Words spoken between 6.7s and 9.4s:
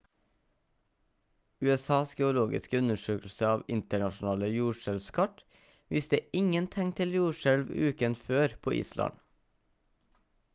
tegn til jordskjelv uken før på island